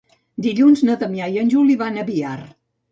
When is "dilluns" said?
0.45-0.81